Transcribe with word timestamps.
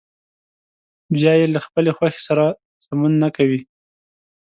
یا 1.23 1.33
يې 1.39 1.47
له 1.55 1.59
خپلې 1.65 1.91
خوښې 1.97 2.21
سره 2.27 2.45
سمون 2.85 3.13
نه 3.23 3.29
کوي. 3.35 3.61